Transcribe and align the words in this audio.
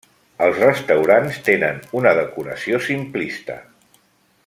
Els 0.45 0.55
restaurants 0.61 1.37
tenen 1.49 1.77
una 2.01 2.15
decoració 2.23 2.81
simplista. 2.91 3.63